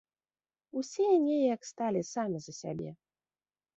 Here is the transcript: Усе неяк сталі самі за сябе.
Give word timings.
Усе 0.79 1.05
неяк 1.27 1.61
сталі 1.73 2.01
самі 2.13 2.39
за 2.47 2.53
сябе. 2.61 2.89